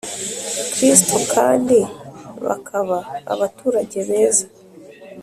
[0.73, 1.69] Kristo kand
[2.45, 2.97] bakaba
[3.33, 4.45] abaturage beza